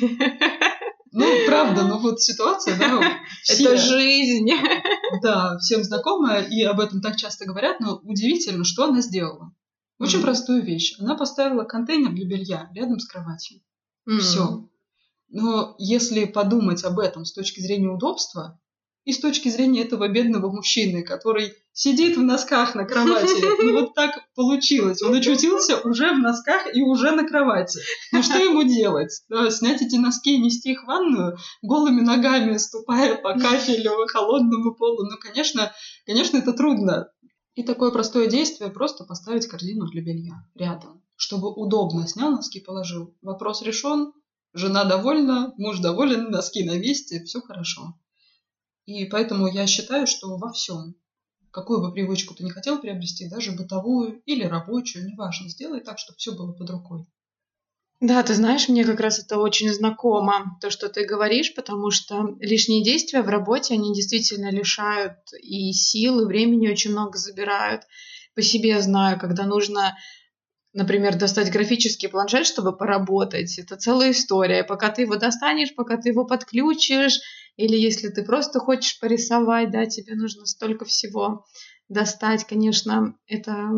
Ну, 1.13 1.25
правда, 1.47 1.83
ну 1.83 1.97
вот 1.97 2.21
ситуация, 2.21 2.77
да, 2.77 3.01
все, 3.41 3.73
Это 3.73 3.77
жизнь. 3.77 4.49
да, 5.23 5.57
всем 5.57 5.83
знакомая, 5.83 6.43
и 6.43 6.61
об 6.61 6.79
этом 6.79 7.01
так 7.01 7.15
часто 7.15 7.45
говорят, 7.45 7.79
но 7.79 7.95
удивительно, 8.03 8.63
что 8.63 8.83
она 8.83 9.01
сделала. 9.01 9.51
Очень 9.99 10.21
простую 10.21 10.63
вещь. 10.63 10.95
Она 10.99 11.15
поставила 11.15 11.63
контейнер 11.63 12.11
для 12.11 12.27
белья 12.27 12.69
рядом 12.73 12.99
с 12.99 13.07
кроватью. 13.07 13.61
М. 14.07 14.19
Все. 14.19 14.69
Но 15.29 15.75
если 15.77 16.25
подумать 16.25 16.83
об 16.83 16.99
этом 16.99 17.25
с 17.25 17.33
точки 17.33 17.59
зрения 17.59 17.89
удобства 17.89 18.59
и 19.03 19.13
с 19.13 19.19
точки 19.19 19.49
зрения 19.49 19.83
этого 19.83 20.07
бедного 20.07 20.49
мужчины, 20.49 21.03
который 21.03 21.53
сидит 21.73 22.17
в 22.17 22.23
носках 22.23 22.75
на 22.75 22.85
кровати, 22.85 23.61
ну 23.63 23.81
вот 23.81 23.93
так 23.93 24.19
получилось. 24.35 25.01
Он 25.01 25.13
очутился 25.13 25.79
уже 25.81 26.11
в 26.13 26.19
носках 26.19 26.73
и 26.73 26.81
уже 26.81 27.11
на 27.11 27.27
кровати. 27.27 27.79
Ну 28.11 28.23
что 28.23 28.37
ему 28.39 28.63
делать? 28.63 29.21
Снять 29.49 29.81
эти 29.81 29.95
носки 29.95 30.35
и 30.35 30.39
нести 30.39 30.71
их 30.71 30.83
в 30.83 30.87
ванную 30.87 31.37
голыми 31.61 32.01
ногами, 32.01 32.57
ступая 32.57 33.15
по 33.15 33.33
кафелю, 33.33 34.07
холодному 34.07 34.73
полу? 34.75 35.03
Ну, 35.03 35.17
конечно, 35.19 35.71
конечно, 36.05 36.37
это 36.37 36.53
трудно. 36.53 37.09
И 37.55 37.63
такое 37.63 37.91
простое 37.91 38.27
действие 38.27 38.69
просто 38.69 39.03
поставить 39.03 39.47
корзину 39.47 39.87
для 39.87 40.01
белья 40.01 40.45
рядом, 40.53 41.01
чтобы 41.15 41.51
удобно 41.51 42.07
снял 42.07 42.31
носки, 42.31 42.59
положил. 42.59 43.15
Вопрос 43.21 43.61
решен, 43.63 44.13
жена 44.57 44.83
довольна, 44.85 45.53
муж 45.57 45.79
доволен, 45.79 46.29
носки 46.31 46.63
на 46.63 46.77
месте, 46.77 47.23
все 47.23 47.41
хорошо. 47.41 47.97
И 48.85 49.05
поэтому 49.05 49.47
я 49.47 49.67
считаю, 49.67 50.07
что 50.07 50.37
во 50.37 50.51
всем, 50.51 50.95
какую 51.51 51.81
бы 51.81 51.91
привычку 51.91 52.33
ты 52.33 52.43
не 52.43 52.51
хотел 52.51 52.79
приобрести, 52.79 53.29
даже 53.29 53.51
бытовую 53.51 54.21
или 54.25 54.43
рабочую, 54.43 55.07
неважно, 55.07 55.49
сделай 55.49 55.81
так, 55.81 55.99
чтобы 55.99 56.17
все 56.17 56.33
было 56.33 56.53
под 56.53 56.69
рукой. 56.69 57.05
Да, 57.99 58.21
ты 58.21 58.35
знаешь, 58.35 58.69
мне 58.69 58.83
как 58.85 58.99
раз 58.99 59.17
это 59.17 59.39
очень 59.39 59.73
знакомо, 59.73 60.57
то, 60.61 60.69
что 60.69 60.87
ты 60.87 61.03
говоришь, 61.03 61.55
потому 61.55 61.89
что 61.89 62.35
лишние 62.39 62.83
действия 62.83 63.23
в 63.23 63.29
работе, 63.29 63.73
они 63.73 63.91
действительно 63.91 64.51
лишают 64.51 65.17
и 65.41 65.71
сил, 65.73 66.21
и 66.21 66.25
времени 66.25 66.67
очень 66.67 66.91
много 66.91 67.17
забирают. 67.17 67.83
По 68.35 68.43
себе 68.43 68.79
знаю, 68.81 69.19
когда 69.19 69.45
нужно 69.45 69.97
например, 70.73 71.17
достать 71.17 71.51
графический 71.51 72.09
планшет, 72.09 72.45
чтобы 72.45 72.75
поработать, 72.75 73.57
это 73.59 73.75
целая 73.77 74.11
история. 74.11 74.63
Пока 74.63 74.89
ты 74.89 75.03
его 75.03 75.15
достанешь, 75.15 75.75
пока 75.75 75.97
ты 75.97 76.09
его 76.09 76.25
подключишь, 76.25 77.19
или 77.55 77.75
если 77.75 78.09
ты 78.09 78.23
просто 78.23 78.59
хочешь 78.59 78.99
порисовать, 78.99 79.71
да, 79.71 79.85
тебе 79.85 80.15
нужно 80.15 80.45
столько 80.45 80.85
всего 80.85 81.45
достать, 81.89 82.45
конечно, 82.45 83.15
это 83.25 83.69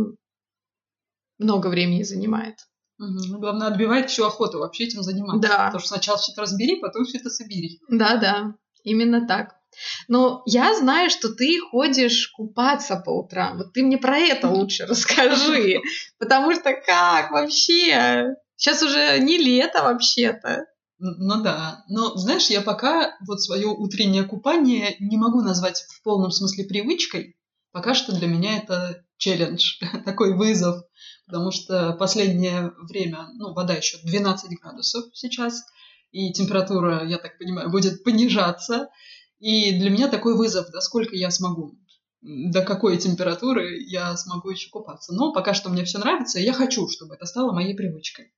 много 1.37 1.67
времени 1.67 2.03
занимает. 2.03 2.55
Угу. 2.99 3.39
Главное, 3.39 3.67
отбивает 3.67 4.09
всю 4.09 4.25
охоту 4.25 4.59
вообще 4.59 4.85
этим 4.85 5.03
заниматься. 5.03 5.47
Да. 5.47 5.65
Потому 5.67 5.79
что 5.79 5.89
сначала 5.89 6.19
что-то 6.19 6.41
разбери, 6.41 6.81
потом 6.81 7.05
все 7.05 7.17
это 7.17 7.29
собери. 7.29 7.79
Да, 7.87 8.17
да, 8.17 8.55
именно 8.83 9.25
так. 9.25 9.58
Но 10.07 10.43
я 10.45 10.75
знаю, 10.75 11.09
что 11.09 11.29
ты 11.29 11.59
ходишь 11.59 12.29
купаться 12.29 12.97
по 12.97 13.11
утрам. 13.11 13.57
Вот 13.57 13.73
ты 13.73 13.83
мне 13.83 13.97
про 13.97 14.17
это 14.17 14.49
лучше 14.49 14.85
расскажи. 14.87 15.79
Потому 16.17 16.53
что 16.53 16.73
как 16.73 17.31
вообще? 17.31 18.35
Сейчас 18.55 18.83
уже 18.83 19.19
не 19.19 19.37
лето 19.37 19.83
вообще-то. 19.83 20.65
Ну 20.99 21.41
да. 21.41 21.85
Но, 21.87 22.15
знаешь, 22.17 22.49
я 22.49 22.61
пока 22.61 23.15
вот 23.25 23.41
свое 23.41 23.67
утреннее 23.67 24.23
купание 24.23 24.97
не 24.99 25.17
могу 25.17 25.41
назвать 25.41 25.85
в 25.87 26.03
полном 26.03 26.31
смысле 26.31 26.65
привычкой. 26.65 27.37
Пока 27.71 27.93
что 27.93 28.13
для 28.13 28.27
меня 28.27 28.57
это 28.57 29.03
челлендж, 29.17 29.79
такой 30.05 30.35
вызов. 30.35 30.83
Потому 31.25 31.51
что 31.51 31.93
последнее 31.93 32.73
время, 32.89 33.27
ну, 33.35 33.53
вода 33.53 33.75
еще 33.75 33.97
12 34.03 34.59
градусов 34.59 35.05
сейчас, 35.13 35.63
и 36.11 36.33
температура, 36.33 37.05
я 37.05 37.17
так 37.17 37.37
понимаю, 37.37 37.69
будет 37.69 38.03
понижаться. 38.03 38.89
И 39.39 39.77
для 39.79 39.89
меня 39.89 40.07
такой 40.09 40.35
вызов, 40.35 40.69
да 40.71 40.81
сколько 40.81 41.15
я 41.15 41.31
смогу, 41.31 41.77
до 42.21 42.61
какой 42.61 42.97
температуры 42.97 43.79
я 43.79 44.15
смогу 44.17 44.49
еще 44.49 44.69
купаться. 44.69 45.13
Но 45.13 45.31
пока 45.31 45.53
что 45.53 45.69
мне 45.69 45.85
все 45.85 45.97
нравится, 45.97 46.39
и 46.39 46.43
я 46.43 46.53
хочу, 46.53 46.89
чтобы 46.89 47.15
это 47.15 47.25
стало 47.25 47.53
моей 47.53 47.75
привычкой. 47.75 48.33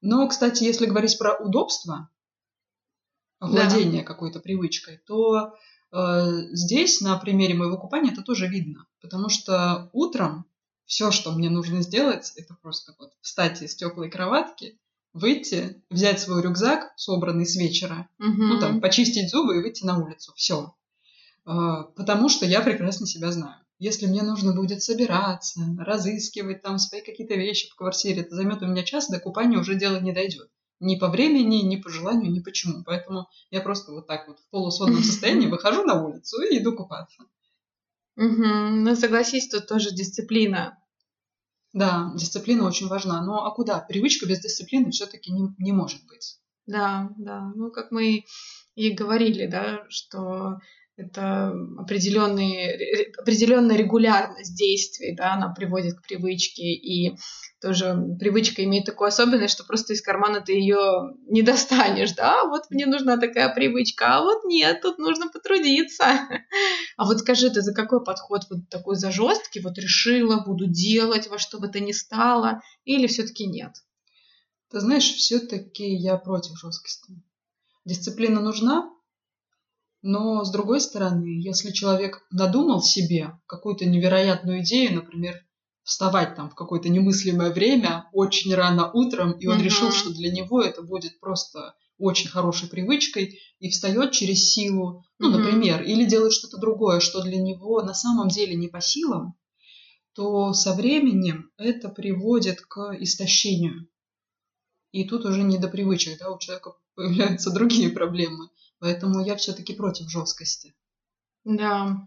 Но, 0.00 0.28
кстати, 0.28 0.64
если 0.64 0.86
говорить 0.86 1.18
про 1.18 1.34
удобство, 1.36 2.10
владение 3.40 4.02
да. 4.02 4.06
какой-то 4.06 4.40
привычкой, 4.40 4.98
то 5.06 5.54
э, 5.92 6.30
здесь 6.52 7.00
на 7.00 7.16
примере 7.18 7.54
моего 7.54 7.78
купания 7.78 8.12
это 8.12 8.22
тоже 8.22 8.46
видно. 8.46 8.86
Потому 9.00 9.28
что 9.28 9.90
утром 9.92 10.44
все, 10.84 11.10
что 11.10 11.32
мне 11.32 11.50
нужно 11.50 11.82
сделать, 11.82 12.32
это 12.36 12.54
просто 12.54 12.94
вот 12.98 13.12
встать 13.20 13.62
из 13.62 13.74
теплой 13.74 14.10
кроватки, 14.10 14.78
выйти, 15.18 15.82
взять 15.90 16.20
свой 16.20 16.42
рюкзак, 16.42 16.92
собранный 16.96 17.46
с 17.46 17.56
вечера, 17.56 18.08
угу. 18.18 18.42
ну 18.42 18.60
там, 18.60 18.80
почистить 18.80 19.30
зубы 19.30 19.56
и 19.56 19.62
выйти 19.62 19.84
на 19.84 19.98
улицу. 19.98 20.32
Все. 20.36 20.74
А, 21.44 21.84
потому 21.84 22.28
что 22.28 22.46
я 22.46 22.60
прекрасно 22.60 23.06
себя 23.06 23.32
знаю. 23.32 23.56
Если 23.78 24.06
мне 24.06 24.22
нужно 24.22 24.54
будет 24.54 24.82
собираться, 24.82 25.60
разыскивать 25.78 26.62
там 26.62 26.78
свои 26.78 27.00
какие-то 27.00 27.34
вещи 27.34 27.70
в 27.70 27.76
квартире, 27.76 28.22
это 28.22 28.34
займет 28.34 28.62
у 28.62 28.66
меня 28.66 28.82
час, 28.82 29.08
до 29.08 29.20
купания 29.20 29.58
уже 29.58 29.76
дело 29.76 30.00
не 30.00 30.12
дойдет. 30.12 30.50
Ни 30.80 30.96
по 30.96 31.08
времени, 31.08 31.56
ни 31.62 31.76
по 31.76 31.88
желанию, 31.88 32.32
ни 32.32 32.40
почему. 32.40 32.82
Поэтому 32.84 33.28
я 33.50 33.60
просто 33.60 33.92
вот 33.92 34.06
так 34.06 34.28
вот 34.28 34.38
в 34.40 34.48
полусонном 34.50 35.02
состоянии 35.04 35.46
выхожу 35.46 35.84
на 35.84 36.04
улицу 36.04 36.40
и 36.42 36.58
иду 36.58 36.74
купаться. 36.74 37.22
Угу. 38.16 38.44
Ну, 38.44 38.96
согласись, 38.96 39.48
тут 39.48 39.68
тоже 39.68 39.92
дисциплина 39.92 40.76
да, 41.72 42.12
дисциплина 42.14 42.66
очень 42.66 42.88
важна. 42.88 43.22
Но 43.22 43.44
а 43.44 43.50
куда? 43.50 43.80
Привычка 43.80 44.26
без 44.26 44.40
дисциплины 44.40 44.90
все-таки 44.90 45.32
не, 45.32 45.54
не 45.58 45.72
может 45.72 46.04
быть. 46.06 46.38
Да, 46.66 47.10
да. 47.16 47.52
Ну, 47.54 47.70
как 47.70 47.90
мы 47.90 48.24
и 48.74 48.90
говорили, 48.90 49.46
да, 49.46 49.84
что 49.88 50.58
это 50.98 51.52
определенный, 51.78 53.12
определенная 53.16 53.76
регулярность 53.76 54.56
действий, 54.56 55.14
да, 55.14 55.34
она 55.34 55.54
приводит 55.54 55.94
к 55.94 56.02
привычке, 56.02 56.64
и 56.64 57.16
тоже 57.60 57.96
привычка 58.18 58.64
имеет 58.64 58.84
такую 58.84 59.08
особенность, 59.08 59.54
что 59.54 59.64
просто 59.64 59.92
из 59.92 60.02
кармана 60.02 60.40
ты 60.40 60.52
ее 60.52 61.14
не 61.28 61.42
достанешь, 61.42 62.12
да, 62.12 62.44
вот 62.44 62.64
мне 62.70 62.86
нужна 62.86 63.16
такая 63.16 63.54
привычка, 63.54 64.16
а 64.16 64.22
вот 64.22 64.44
нет, 64.44 64.80
тут 64.82 64.98
нужно 64.98 65.28
потрудиться. 65.28 66.04
А 66.96 67.04
вот 67.04 67.20
скажи, 67.20 67.48
ты 67.50 67.62
за 67.62 67.72
какой 67.72 68.02
подход 68.02 68.42
вот 68.50 68.68
такой 68.68 68.96
за 68.96 69.12
жесткий, 69.12 69.60
вот 69.60 69.78
решила, 69.78 70.42
буду 70.44 70.66
делать 70.66 71.28
во 71.28 71.38
что 71.38 71.60
бы 71.60 71.68
то 71.68 71.78
ни 71.78 71.92
стало, 71.92 72.60
или 72.84 73.06
все-таки 73.06 73.46
нет? 73.46 73.72
Ты 74.70 74.80
знаешь, 74.80 75.14
все-таки 75.14 75.94
я 75.94 76.16
против 76.16 76.58
жесткости. 76.58 77.22
Дисциплина 77.84 78.40
нужна, 78.40 78.90
но, 80.08 80.42
с 80.42 80.50
другой 80.50 80.80
стороны, 80.80 81.38
если 81.38 81.70
человек 81.70 82.24
надумал 82.30 82.80
себе 82.80 83.38
какую-то 83.44 83.84
невероятную 83.84 84.62
идею, 84.62 84.94
например, 84.94 85.44
вставать 85.82 86.34
там 86.34 86.48
в 86.48 86.54
какое-то 86.54 86.88
немыслимое 86.88 87.52
время, 87.52 88.08
очень 88.14 88.54
рано 88.54 88.90
утром, 88.90 89.32
и 89.32 89.46
он 89.46 89.58
uh-huh. 89.58 89.64
решил, 89.64 89.92
что 89.92 90.08
для 90.08 90.32
него 90.32 90.62
это 90.62 90.80
будет 90.80 91.20
просто 91.20 91.74
очень 91.98 92.30
хорошей 92.30 92.70
привычкой, 92.70 93.38
и 93.58 93.68
встает 93.68 94.12
через 94.12 94.50
силу, 94.50 95.04
ну, 95.18 95.28
uh-huh. 95.28 95.40
например, 95.40 95.82
или 95.82 96.06
делает 96.06 96.32
что-то 96.32 96.56
другое, 96.56 97.00
что 97.00 97.20
для 97.20 97.36
него 97.36 97.82
на 97.82 97.92
самом 97.92 98.28
деле 98.28 98.54
не 98.54 98.68
по 98.68 98.80
силам, 98.80 99.34
то 100.14 100.54
со 100.54 100.72
временем 100.72 101.50
это 101.58 101.90
приводит 101.90 102.62
к 102.62 102.96
истощению. 102.98 103.88
И 104.90 105.04
тут 105.04 105.26
уже 105.26 105.42
не 105.42 105.58
до 105.58 105.68
привычек, 105.68 106.18
да, 106.18 106.30
у 106.30 106.38
человека 106.38 106.72
появляются 106.94 107.50
другие 107.50 107.90
проблемы. 107.90 108.48
Поэтому 108.80 109.24
я 109.24 109.36
все-таки 109.36 109.74
против 109.74 110.08
жесткости. 110.08 110.74
Да. 111.44 112.06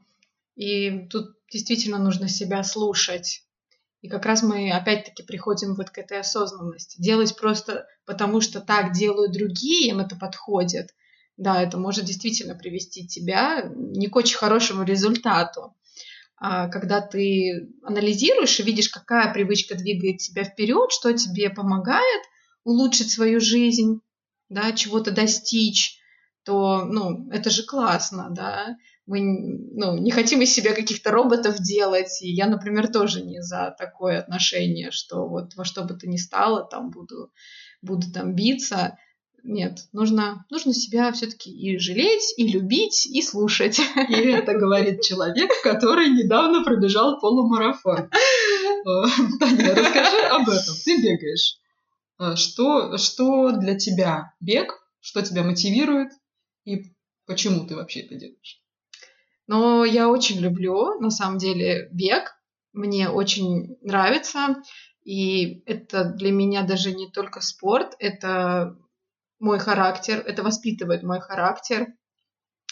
И 0.55 1.07
тут 1.09 1.35
действительно 1.51 1.97
нужно 1.97 2.29
себя 2.29 2.63
слушать. 2.63 3.43
И 4.01 4.09
как 4.09 4.25
раз 4.25 4.41
мы 4.41 4.71
опять-таки 4.71 5.23
приходим 5.23 5.75
вот 5.75 5.89
к 5.91 5.97
этой 5.97 6.19
осознанности. 6.19 7.01
Делать 7.01 7.35
просто 7.35 7.87
потому, 8.05 8.41
что 8.41 8.61
так 8.61 8.93
делают 8.93 9.33
другие, 9.33 9.89
им 9.89 9.99
это 9.99 10.15
подходит. 10.15 10.89
Да, 11.37 11.61
это 11.61 11.77
может 11.77 12.05
действительно 12.05 12.55
привести 12.55 13.07
тебя 13.07 13.71
не 13.75 14.07
к 14.07 14.15
очень 14.15 14.37
хорошему 14.37 14.83
результату. 14.83 15.75
А 16.37 16.67
когда 16.69 17.01
ты 17.01 17.69
анализируешь 17.83 18.59
и 18.59 18.63
видишь, 18.63 18.89
какая 18.89 19.31
привычка 19.31 19.75
двигает 19.75 20.17
тебя 20.17 20.43
вперед, 20.43 20.91
что 20.91 21.13
тебе 21.13 21.51
помогает 21.51 22.21
улучшить 22.63 23.11
свою 23.11 23.39
жизнь, 23.39 24.01
да, 24.49 24.71
чего-то 24.71 25.11
достичь, 25.11 26.00
то, 26.43 26.85
ну, 26.85 27.29
это 27.31 27.49
же 27.49 27.63
классно, 27.63 28.29
да. 28.31 28.75
Мы, 29.05 29.19
ну, 29.73 29.97
не 29.97 30.11
хотим 30.11 30.41
из 30.41 30.53
себя 30.53 30.73
каких-то 30.73 31.11
роботов 31.11 31.59
делать, 31.59 32.21
и 32.21 32.31
я, 32.31 32.47
например, 32.47 32.91
тоже 32.91 33.21
не 33.21 33.41
за 33.41 33.75
такое 33.77 34.19
отношение, 34.19 34.91
что 34.91 35.27
вот 35.27 35.55
во 35.55 35.65
что 35.65 35.83
бы 35.83 35.95
то 35.95 36.07
ни 36.07 36.17
стало, 36.17 36.63
там 36.63 36.91
буду, 36.91 37.31
буду 37.81 38.11
там 38.11 38.35
биться. 38.35 38.97
Нет, 39.43 39.79
нужно, 39.91 40.45
нужно 40.51 40.71
себя 40.71 41.11
все-таки 41.11 41.49
и 41.51 41.79
жалеть, 41.79 42.35
и 42.37 42.47
любить, 42.47 43.07
и 43.07 43.23
слушать. 43.23 43.79
И 44.09 44.13
это 44.13 44.53
говорит 44.53 45.01
человек, 45.01 45.49
который 45.63 46.09
недавно 46.09 46.63
пробежал 46.63 47.19
полумарафон. 47.19 48.09
Таня, 49.39 49.75
расскажи 49.75 50.17
об 50.29 50.47
этом. 50.47 50.75
Ты 50.85 51.01
бегаешь. 51.01 51.57
Что, 52.35 52.97
что 52.97 53.51
для 53.51 53.75
тебя 53.75 54.33
бег? 54.39 54.79
Что 54.99 55.23
тебя 55.23 55.43
мотивирует? 55.43 56.11
И 56.65 56.83
почему 57.25 57.65
ты 57.65 57.75
вообще 57.75 58.01
это 58.01 58.15
делаешь? 58.15 58.61
Ну, 59.47 59.83
я 59.83 60.09
очень 60.09 60.39
люблю, 60.39 60.99
на 60.99 61.09
самом 61.09 61.37
деле, 61.37 61.89
бег. 61.91 62.33
Мне 62.73 63.09
очень 63.09 63.77
нравится. 63.81 64.61
И 65.03 65.61
это 65.65 66.05
для 66.05 66.31
меня 66.31 66.63
даже 66.63 66.93
не 66.93 67.09
только 67.09 67.41
спорт, 67.41 67.95
это 67.99 68.77
мой 69.39 69.59
характер, 69.59 70.23
это 70.25 70.43
воспитывает 70.43 71.03
мой 71.03 71.19
характер. 71.19 71.87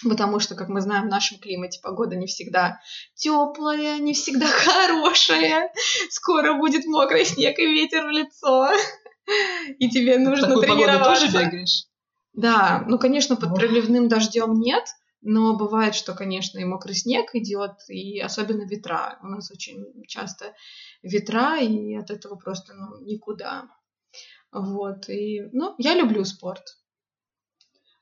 Потому 0.07 0.39
что, 0.39 0.55
как 0.55 0.69
мы 0.69 0.79
знаем, 0.79 1.07
в 1.07 1.11
нашем 1.11 1.39
климате 1.39 1.81
погода 1.83 2.15
не 2.15 2.27
всегда 2.27 2.79
теплая, 3.15 3.97
не 3.97 4.13
всегда 4.13 4.47
хорошая. 4.47 5.73
Скоро 6.09 6.53
будет 6.53 6.85
мокрый 6.85 7.25
снег 7.25 7.59
и 7.59 7.65
ветер 7.65 8.05
в 8.05 8.09
лицо. 8.09 8.69
И 9.79 9.89
тебе 9.89 10.17
нужно 10.17 10.47
в 10.47 10.49
такую 10.49 10.65
тренироваться. 10.65 11.27
Погоду 11.27 11.33
тоже 11.33 11.45
бегаешь? 11.45 11.88
Да, 12.33 12.85
ну, 12.87 12.99
конечно, 12.99 13.35
под 13.35 13.55
проливным 13.55 14.07
дождем 14.07 14.59
нет, 14.59 14.85
но 15.21 15.57
бывает, 15.57 15.95
что, 15.95 16.13
конечно, 16.13 16.59
и 16.59 16.65
мокрый 16.65 16.95
снег 16.95 17.33
идет, 17.33 17.73
и 17.89 18.19
особенно 18.19 18.63
ветра. 18.63 19.19
У 19.21 19.27
нас 19.27 19.51
очень 19.51 20.03
часто 20.07 20.53
ветра, 21.01 21.59
и 21.59 21.95
от 21.95 22.09
этого 22.09 22.35
просто 22.35 22.73
ну, 22.73 23.01
никуда. 23.03 23.69
Вот, 24.51 25.09
и, 25.09 25.41
ну, 25.51 25.75
я 25.77 25.95
люблю 25.95 26.23
спорт. 26.23 26.77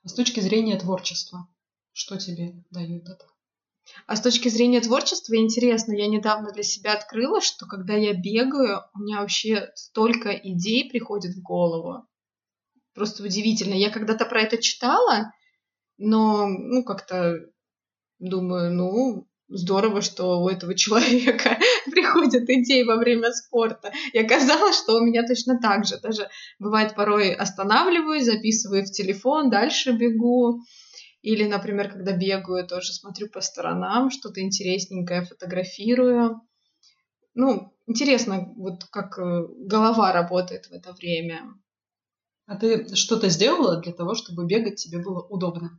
А 0.04 0.08
с 0.08 0.14
точки 0.14 0.40
зрения 0.40 0.78
творчества, 0.78 1.48
что 1.92 2.16
тебе 2.16 2.64
дает 2.70 3.08
это? 3.08 3.26
А 4.06 4.16
с 4.16 4.20
точки 4.20 4.48
зрения 4.48 4.80
творчества 4.80 5.34
интересно, 5.36 5.92
я 5.92 6.06
недавно 6.06 6.52
для 6.52 6.62
себя 6.62 6.92
открыла, 6.94 7.40
что 7.40 7.66
когда 7.66 7.94
я 7.94 8.14
бегаю, 8.14 8.82
у 8.94 9.00
меня 9.00 9.20
вообще 9.20 9.70
столько 9.74 10.30
идей 10.30 10.88
приходит 10.88 11.34
в 11.34 11.42
голову. 11.42 12.07
Просто 12.94 13.22
удивительно. 13.22 13.74
Я 13.74 13.90
когда-то 13.90 14.24
про 14.26 14.42
это 14.42 14.58
читала, 14.58 15.32
но, 15.98 16.46
ну, 16.46 16.84
как-то 16.84 17.38
думаю, 18.18 18.72
ну, 18.72 19.28
здорово, 19.48 20.02
что 20.02 20.42
у 20.42 20.48
этого 20.48 20.74
человека 20.76 21.58
приходят 21.90 22.48
идеи 22.48 22.82
во 22.82 22.96
время 22.96 23.32
спорта. 23.32 23.92
И 24.12 24.18
оказалось, 24.18 24.76
что 24.76 24.96
у 24.96 25.04
меня 25.04 25.26
точно 25.26 25.58
так 25.60 25.84
же. 25.84 25.98
Даже 26.00 26.28
бывает 26.58 26.94
порой 26.94 27.32
останавливаюсь, 27.32 28.24
записываю 28.24 28.84
в 28.84 28.90
телефон, 28.90 29.50
дальше 29.50 29.92
бегу. 29.92 30.60
Или, 31.22 31.44
например, 31.44 31.90
когда 31.90 32.12
бегаю, 32.12 32.66
тоже 32.66 32.92
смотрю 32.92 33.28
по 33.28 33.40
сторонам, 33.40 34.10
что-то 34.10 34.40
интересненькое 34.40 35.24
фотографирую. 35.24 36.40
Ну, 37.34 37.72
интересно, 37.86 38.52
вот 38.56 38.84
как 38.90 39.18
э, 39.18 39.46
голова 39.58 40.12
работает 40.12 40.66
в 40.66 40.72
это 40.72 40.92
время. 40.92 41.42
А 42.48 42.56
ты 42.56 42.96
что-то 42.96 43.28
сделала 43.28 43.76
для 43.76 43.92
того, 43.92 44.14
чтобы 44.14 44.46
бегать 44.46 44.76
тебе 44.76 44.98
было 44.98 45.20
удобно? 45.20 45.78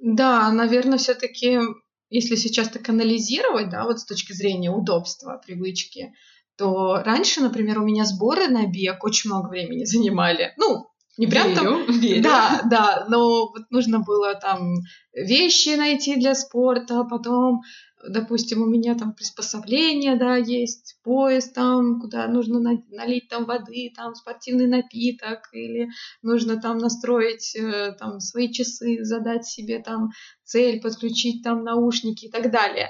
Да, 0.00 0.50
наверное, 0.50 0.96
все-таки, 0.96 1.60
если 2.08 2.34
сейчас 2.34 2.70
так 2.70 2.88
анализировать, 2.88 3.68
да, 3.68 3.84
вот 3.84 4.00
с 4.00 4.06
точки 4.06 4.32
зрения 4.32 4.70
удобства, 4.70 5.40
привычки, 5.44 6.14
то 6.56 7.02
раньше, 7.04 7.42
например, 7.42 7.78
у 7.78 7.84
меня 7.84 8.06
сборы 8.06 8.48
на 8.48 8.66
бег 8.66 9.04
очень 9.04 9.30
много 9.30 9.48
времени 9.48 9.84
занимали. 9.84 10.54
Ну, 10.56 10.86
не 11.18 11.26
прям 11.26 11.48
верю, 11.48 11.60
там... 11.60 12.00
Верю. 12.00 12.22
Да, 12.22 12.62
да, 12.70 13.06
но 13.10 13.50
вот 13.50 13.70
нужно 13.70 13.98
было 14.00 14.34
там 14.34 14.76
вещи 15.12 15.76
найти 15.76 16.16
для 16.16 16.34
спорта, 16.34 17.04
потом 17.04 17.60
допустим, 18.08 18.62
у 18.62 18.66
меня 18.66 18.94
там 18.94 19.14
приспособление, 19.14 20.16
да, 20.16 20.36
есть, 20.36 20.96
пояс 21.02 21.50
там, 21.50 22.00
куда 22.00 22.26
нужно 22.26 22.60
налить 22.90 23.28
там 23.28 23.44
воды, 23.44 23.92
там 23.94 24.14
спортивный 24.14 24.66
напиток, 24.66 25.48
или 25.52 25.88
нужно 26.22 26.60
там 26.60 26.78
настроить 26.78 27.54
э, 27.56 27.92
там 27.98 28.20
свои 28.20 28.52
часы, 28.52 29.04
задать 29.04 29.46
себе 29.46 29.78
там 29.78 30.10
цель, 30.44 30.80
подключить 30.80 31.42
там 31.42 31.64
наушники 31.64 32.26
и 32.26 32.30
так 32.30 32.50
далее, 32.50 32.88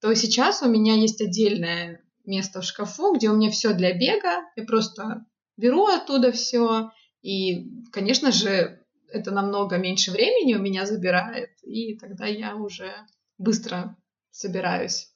то 0.00 0.14
сейчас 0.14 0.62
у 0.62 0.68
меня 0.68 0.94
есть 0.94 1.20
отдельное 1.20 2.02
место 2.24 2.60
в 2.60 2.64
шкафу, 2.64 3.14
где 3.14 3.30
у 3.30 3.36
меня 3.36 3.50
все 3.50 3.74
для 3.74 3.92
бега, 3.92 4.44
я 4.56 4.64
просто 4.64 5.24
беру 5.56 5.86
оттуда 5.86 6.32
все, 6.32 6.90
и, 7.22 7.70
конечно 7.92 8.32
же, 8.32 8.80
это 9.12 9.30
намного 9.30 9.76
меньше 9.76 10.10
времени 10.10 10.54
у 10.54 10.60
меня 10.60 10.86
забирает, 10.86 11.50
и 11.62 11.96
тогда 11.96 12.26
я 12.26 12.56
уже 12.56 12.92
быстро 13.38 13.96
собираюсь. 14.34 15.10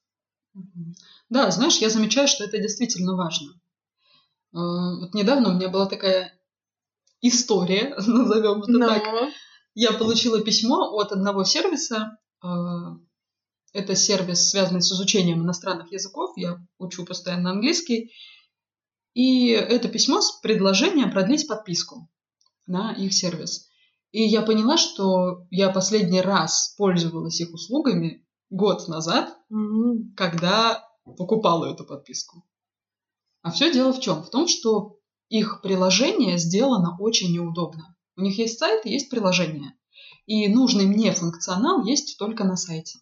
Да, 1.29 1.51
знаешь, 1.51 1.79
я 1.79 1.91
замечаю, 1.91 2.29
что 2.29 2.45
это 2.45 2.59
действительно 2.59 3.17
важно. 3.17 3.53
Э, 4.53 4.59
вот 5.01 5.13
недавно 5.13 5.51
у 5.51 5.55
меня 5.55 5.69
была 5.69 5.87
такая 5.87 6.39
история, 7.21 7.95
назовем 8.07 8.63
это 8.63 8.71
Но... 8.71 8.89
так. 8.89 9.03
Я 9.75 9.93
получила 9.93 10.41
письмо 10.41 10.97
от 10.97 11.13
одного 11.13 11.45
сервиса. 11.45 12.17
Э, 12.43 12.49
это 13.73 13.95
сервис, 13.95 14.49
связанный 14.49 14.83
с 14.83 14.91
изучением 14.93 15.43
иностранных 15.43 15.93
языков. 15.93 16.33
Я 16.37 16.59
учу 16.79 17.05
постоянно 17.05 17.51
английский. 17.51 18.13
И 19.15 19.49
это 19.49 19.89
письмо 19.89 20.21
с 20.21 20.41
предложением 20.41 21.11
продлить 21.11 21.47
подписку 21.49 22.09
на 22.67 22.93
их 22.93 23.13
сервис. 23.13 23.69
И 24.11 24.23
я 24.23 24.43
поняла, 24.43 24.77
что 24.77 25.47
я 25.51 25.71
последний 25.71 26.21
раз 26.21 26.75
пользовалась 26.79 27.41
их 27.41 27.53
услугами 27.53 28.25
год 28.51 28.89
назад, 28.89 29.37
mm-hmm. 29.53 30.15
когда 30.17 30.85
покупала 31.17 31.67
эту 31.67 31.85
подписку. 31.85 32.45
А 33.43 33.51
все 33.51 33.73
дело 33.73 33.93
в 33.93 34.01
чем? 34.01 34.23
В 34.23 34.31
том, 34.31 34.49
что 34.49 34.99
их 35.29 35.61
приложение 35.63 36.39
сделано 36.39 36.97
очень 36.99 37.33
неудобно. 37.33 37.95
У 38.17 38.23
них 38.23 38.39
есть 38.39 38.59
сайт 38.59 38.85
есть 38.85 39.11
приложение. 39.11 39.75
И 40.27 40.49
нужный 40.49 40.87
мне 40.87 41.13
функционал 41.13 41.85
есть 41.85 42.19
только 42.19 42.45
на 42.45 42.57
сайте. 42.57 42.99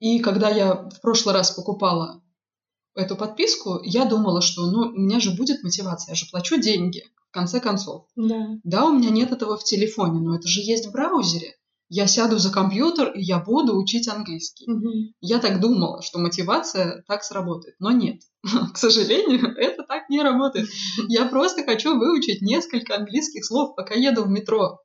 И 0.00 0.18
когда 0.18 0.50
я 0.50 0.74
в 0.74 1.00
прошлый 1.00 1.34
раз 1.34 1.52
покупала 1.52 2.22
эту 2.94 3.16
подписку, 3.16 3.80
я 3.82 4.04
думала, 4.04 4.40
что 4.40 4.70
ну, 4.70 4.80
у 4.88 4.98
меня 4.98 5.20
же 5.20 5.34
будет 5.34 5.62
мотивация, 5.62 6.12
я 6.12 6.16
же 6.16 6.26
плачу 6.30 6.60
деньги, 6.60 7.04
в 7.28 7.30
конце 7.30 7.60
концов. 7.60 8.06
Да. 8.16 8.58
Да, 8.64 8.86
у 8.86 8.92
меня 8.92 9.10
нет 9.10 9.32
этого 9.32 9.56
в 9.56 9.64
телефоне, 9.64 10.20
но 10.20 10.36
это 10.36 10.46
же 10.46 10.60
есть 10.60 10.86
в 10.86 10.92
браузере 10.92 11.56
я 11.88 12.06
сяду 12.06 12.38
за 12.38 12.50
компьютер 12.50 13.10
и 13.12 13.22
я 13.22 13.38
буду 13.38 13.76
учить 13.76 14.08
английский. 14.08 14.70
Угу. 14.70 15.14
Я 15.20 15.38
так 15.38 15.60
думала, 15.60 16.02
что 16.02 16.18
мотивация 16.18 17.04
так 17.06 17.22
сработает, 17.24 17.76
но 17.78 17.90
нет. 17.90 18.20
К 18.72 18.76
сожалению, 18.76 19.54
это 19.56 19.82
так 19.84 20.08
не 20.08 20.22
работает. 20.22 20.68
Я 21.08 21.26
просто 21.26 21.64
хочу 21.64 21.96
выучить 21.96 22.42
несколько 22.42 22.96
английских 22.96 23.44
слов, 23.44 23.74
пока 23.76 23.94
еду 23.94 24.24
в 24.24 24.28
метро. 24.28 24.80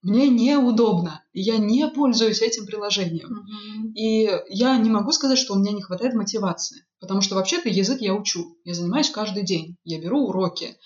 Мне 0.00 0.28
неудобно, 0.28 1.24
я 1.32 1.58
не 1.58 1.88
пользуюсь 1.88 2.40
этим 2.40 2.66
приложением. 2.66 3.30
Угу. 3.30 3.92
И 3.94 4.30
я 4.48 4.76
не 4.78 4.90
могу 4.90 5.12
сказать, 5.12 5.38
что 5.38 5.54
у 5.54 5.58
меня 5.58 5.72
не 5.72 5.82
хватает 5.82 6.14
мотивации, 6.14 6.86
потому 7.00 7.20
что 7.20 7.34
вообще-то 7.34 7.68
язык 7.68 8.00
я 8.00 8.14
учу, 8.14 8.56
я 8.64 8.74
занимаюсь 8.74 9.10
каждый 9.10 9.44
день, 9.44 9.76
я 9.82 10.00
беру 10.00 10.28
уроки, 10.28 10.76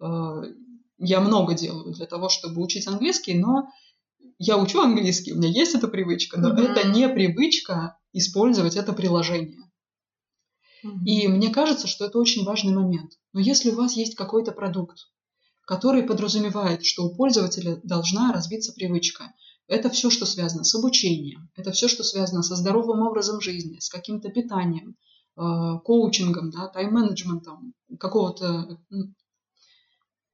э, 0.00 0.42
я 0.98 1.20
много 1.20 1.52
делаю 1.52 1.92
для 1.92 2.06
того, 2.06 2.30
чтобы 2.30 2.62
учить 2.62 2.86
английский, 2.86 3.34
но 3.34 3.68
я 4.38 4.58
учу 4.58 4.80
английский, 4.80 5.32
у 5.32 5.36
меня 5.36 5.48
есть 5.48 5.74
эта 5.74 5.88
привычка, 5.88 6.38
но 6.38 6.50
mm-hmm. 6.50 6.62
это 6.62 6.88
не 6.88 7.08
привычка 7.08 7.98
использовать 8.12 8.76
это 8.76 8.92
приложение. 8.92 9.70
Mm-hmm. 10.84 11.04
И 11.04 11.28
мне 11.28 11.50
кажется, 11.50 11.86
что 11.86 12.04
это 12.04 12.18
очень 12.18 12.44
важный 12.44 12.74
момент. 12.74 13.12
Но 13.32 13.40
если 13.40 13.70
у 13.70 13.76
вас 13.76 13.94
есть 13.94 14.14
какой-то 14.14 14.52
продукт, 14.52 14.98
который 15.66 16.02
подразумевает, 16.02 16.84
что 16.84 17.04
у 17.04 17.14
пользователя 17.14 17.80
должна 17.84 18.32
развиться 18.32 18.72
привычка, 18.72 19.32
это 19.68 19.88
все, 19.90 20.10
что 20.10 20.26
связано 20.26 20.64
с 20.64 20.74
обучением, 20.74 21.50
это 21.54 21.72
все, 21.72 21.88
что 21.88 22.02
связано 22.02 22.42
со 22.42 22.56
здоровым 22.56 23.06
образом 23.06 23.40
жизни, 23.40 23.78
с 23.78 23.88
каким-то 23.88 24.28
питанием, 24.28 24.96
э, 25.36 25.78
коучингом, 25.84 26.50
да, 26.50 26.68
тайм-менеджментом, 26.68 27.74
какого-то... 27.98 28.78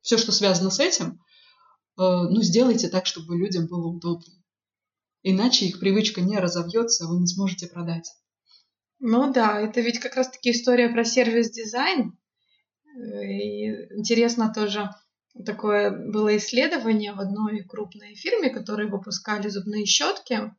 Все, 0.00 0.16
что 0.16 0.32
связано 0.32 0.70
с 0.70 0.80
этим, 0.80 1.20
ну, 1.98 2.42
сделайте 2.42 2.88
так, 2.88 3.06
чтобы 3.06 3.36
людям 3.36 3.66
было 3.66 3.88
удобно. 3.88 4.32
Иначе 5.22 5.66
их 5.66 5.80
привычка 5.80 6.20
не 6.20 6.38
разовьется, 6.38 7.06
вы 7.06 7.18
не 7.18 7.26
сможете 7.26 7.66
продать. 7.66 8.08
Ну 9.00 9.32
да, 9.32 9.60
это 9.60 9.80
ведь 9.80 9.98
как 9.98 10.16
раз-таки 10.16 10.50
история 10.50 10.88
про 10.88 11.04
сервис-дизайн. 11.04 12.18
Э, 12.96 13.24
и 13.24 13.96
интересно 13.96 14.52
тоже, 14.52 14.90
такое 15.44 15.90
было 15.90 16.36
исследование 16.36 17.12
в 17.12 17.20
одной 17.20 17.62
крупной 17.64 18.14
фирме, 18.14 18.50
которые 18.50 18.88
выпускали 18.88 19.48
зубные 19.48 19.84
щетки. 19.84 20.52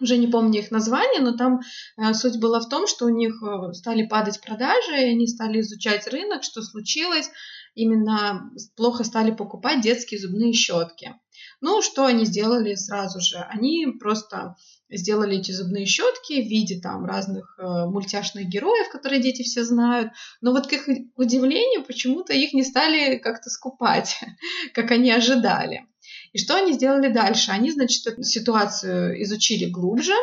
Уже 0.00 0.16
не 0.16 0.26
помню 0.26 0.60
их 0.60 0.70
название, 0.72 1.20
но 1.20 1.36
там 1.36 1.60
э, 1.96 2.14
суть 2.14 2.40
была 2.40 2.60
в 2.60 2.68
том, 2.68 2.86
что 2.88 3.06
у 3.06 3.10
них 3.10 3.34
стали 3.72 4.06
падать 4.06 4.40
продажи, 4.40 4.92
и 4.92 5.10
они 5.10 5.26
стали 5.26 5.60
изучать 5.60 6.06
рынок, 6.08 6.42
что 6.42 6.62
случилось 6.62 7.30
именно 7.74 8.50
плохо 8.76 9.04
стали 9.04 9.30
покупать 9.30 9.80
детские 9.80 10.20
зубные 10.20 10.52
щетки. 10.52 11.14
Ну, 11.60 11.80
что 11.82 12.06
они 12.06 12.24
сделали 12.24 12.74
сразу 12.74 13.20
же? 13.20 13.38
Они 13.38 13.86
просто 14.00 14.56
сделали 14.90 15.38
эти 15.38 15.52
зубные 15.52 15.86
щетки 15.86 16.42
в 16.42 16.48
виде 16.48 16.80
там 16.80 17.04
разных 17.04 17.56
э, 17.58 17.86
мультяшных 17.86 18.48
героев, 18.48 18.90
которые 18.90 19.22
дети 19.22 19.42
все 19.42 19.64
знают. 19.64 20.12
Но 20.40 20.52
вот 20.52 20.66
к 20.66 20.72
их 20.72 20.88
удивлению 21.16 21.84
почему-то 21.84 22.34
их 22.34 22.52
не 22.52 22.62
стали 22.62 23.16
как-то 23.18 23.48
скупать, 23.48 24.20
как 24.74 24.90
они 24.90 25.10
ожидали. 25.10 25.86
И 26.32 26.38
что 26.38 26.56
они 26.56 26.72
сделали 26.72 27.12
дальше? 27.12 27.52
Они, 27.52 27.70
значит, 27.70 28.06
эту 28.06 28.22
ситуацию 28.22 29.22
изучили 29.22 29.70
глубже, 29.70 30.14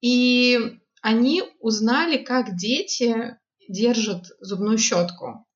и 0.00 0.58
они 1.00 1.42
узнали, 1.60 2.18
как 2.18 2.56
дети 2.56 3.36
держат 3.68 4.26
зубную 4.40 4.78
щетку 4.78 5.46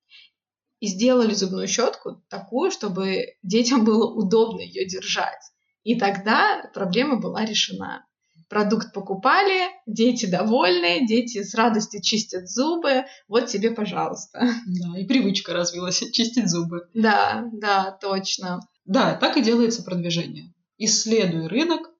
и 0.80 0.86
сделали 0.86 1.34
зубную 1.34 1.66
щетку 1.66 2.22
такую, 2.28 2.70
чтобы 2.70 3.34
детям 3.42 3.84
было 3.84 4.12
удобно 4.12 4.60
ее 4.60 4.86
держать. 4.86 5.42
И 5.82 5.98
тогда 5.98 6.70
проблема 6.74 7.20
была 7.20 7.44
решена. 7.44 8.04
Продукт 8.48 8.94
покупали, 8.94 9.68
дети 9.86 10.24
довольны, 10.24 11.06
дети 11.06 11.42
с 11.42 11.54
радостью 11.54 12.00
чистят 12.00 12.48
зубы. 12.48 13.04
Вот 13.28 13.46
тебе, 13.46 13.72
пожалуйста. 13.72 14.40
Да, 14.66 14.98
и 14.98 15.04
привычка 15.04 15.52
развилась 15.52 15.98
чистить 16.12 16.48
зубы. 16.48 16.88
Да, 16.94 17.48
да, 17.52 17.98
точно. 18.00 18.60
Да, 18.86 19.14
так 19.16 19.36
и 19.36 19.42
делается 19.42 19.82
продвижение. 19.82 20.54
Исследуй 20.78 21.48
рынок, 21.48 21.90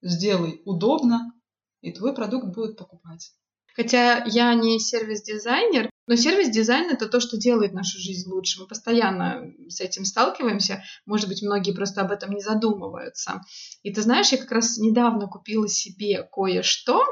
сделай 0.00 0.62
удобно, 0.64 1.32
и 1.80 1.92
твой 1.92 2.14
продукт 2.14 2.54
будет 2.54 2.76
покупать. 2.76 3.32
Хотя 3.74 4.24
я 4.24 4.54
не 4.54 4.78
сервис-дизайнер, 4.78 5.90
но 6.08 6.16
сервис-дизайн 6.16 6.90
это 6.90 7.06
то, 7.06 7.20
что 7.20 7.36
делает 7.36 7.74
нашу 7.74 7.98
жизнь 7.98 8.30
лучше. 8.30 8.60
Мы 8.60 8.66
постоянно 8.66 9.52
с 9.68 9.80
этим 9.80 10.06
сталкиваемся. 10.06 10.82
Может 11.04 11.28
быть, 11.28 11.42
многие 11.42 11.72
просто 11.72 12.00
об 12.00 12.10
этом 12.10 12.32
не 12.32 12.40
задумываются. 12.40 13.42
И 13.82 13.92
ты 13.92 14.00
знаешь, 14.00 14.32
я 14.32 14.38
как 14.38 14.50
раз 14.50 14.78
недавно 14.78 15.28
купила 15.28 15.68
себе 15.68 16.26
кое-что, 16.32 17.04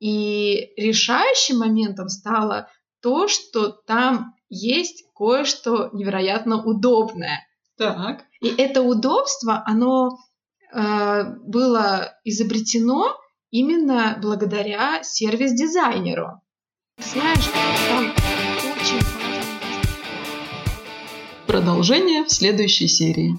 и 0.00 0.72
решающим 0.76 1.58
моментом 1.58 2.08
стало 2.08 2.68
то, 3.00 3.28
что 3.28 3.68
там 3.68 4.34
есть 4.48 5.04
кое-что 5.14 5.90
невероятно 5.92 6.62
удобное. 6.62 7.46
Так. 7.76 8.24
И 8.40 8.48
это 8.48 8.82
удобство, 8.82 9.62
оно 9.64 10.18
э, 10.72 11.24
было 11.46 12.12
изобретено 12.24 13.16
именно 13.50 14.18
благодаря 14.20 15.02
сервис-дизайнеру. 15.04 16.40
Знаешь, 17.02 17.50
там 17.88 18.12
очень. 18.72 19.00
Продолжение 21.46 22.24
в 22.24 22.30
следующей 22.30 22.88
серии. 22.88 23.38